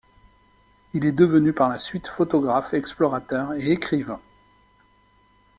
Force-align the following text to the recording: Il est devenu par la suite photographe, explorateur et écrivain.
Il 0.95 1.05
est 1.05 1.11
devenu 1.11 1.53
par 1.53 1.69
la 1.69 1.77
suite 1.77 2.07
photographe, 2.07 2.73
explorateur 2.73 3.53
et 3.53 3.69
écrivain. 3.71 4.19